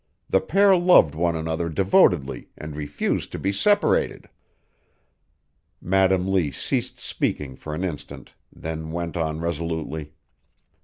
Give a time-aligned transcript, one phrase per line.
[0.29, 4.29] The pair loved one another devotedly and refused to be separated."
[5.79, 10.15] Madam Lee ceased speaking for an instant; then went on resolutely.